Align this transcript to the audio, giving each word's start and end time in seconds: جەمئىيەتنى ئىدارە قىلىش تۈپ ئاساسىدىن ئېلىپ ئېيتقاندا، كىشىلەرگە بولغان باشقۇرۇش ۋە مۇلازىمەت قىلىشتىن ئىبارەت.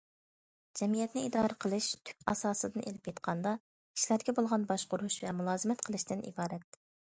جەمئىيەتنى 0.77 1.23
ئىدارە 1.27 1.57
قىلىش 1.65 1.89
تۈپ 2.09 2.31
ئاساسىدىن 2.33 2.85
ئېلىپ 2.87 3.11
ئېيتقاندا، 3.11 3.53
كىشىلەرگە 3.75 4.39
بولغان 4.41 4.67
باشقۇرۇش 4.75 5.23
ۋە 5.27 5.39
مۇلازىمەت 5.43 5.89
قىلىشتىن 5.89 6.29
ئىبارەت. 6.33 6.85